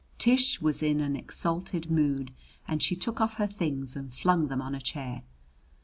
Tish 0.17 0.59
was 0.59 0.81
in 0.81 0.99
an 0.99 1.15
exalted 1.15 1.91
mood 1.91 2.33
and 2.67 2.81
she 2.81 2.95
took 2.95 3.21
off 3.21 3.35
her 3.35 3.45
things 3.45 3.95
and 3.95 4.11
flung 4.11 4.47
them 4.47 4.59
on 4.59 4.73
a 4.73 4.81
chair. 4.81 5.21